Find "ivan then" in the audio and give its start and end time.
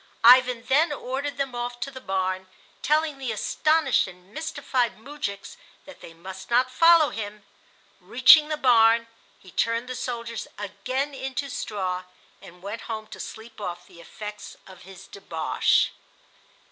0.23-0.91